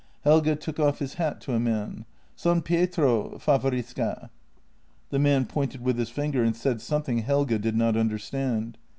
Helge 0.23 0.57
took 0.59 0.79
off 0.79 0.97
his 0.97 1.13
hat 1.21 1.39
to 1.41 1.53
a 1.53 1.59
man:" 1.59 2.05
San 2.35 2.63
Pietro, 2.63 3.37
favorisca?" 3.37 4.31
The 5.11 5.19
man 5.19 5.45
pointed 5.45 5.81
with 5.81 5.99
his 5.99 6.09
finger 6.09 6.41
and 6.43 6.55
said 6.55 6.81
something 6.81 7.19
Helge 7.19 7.61
did 7.61 7.75
not 7.77 7.95
understand. 7.95 8.79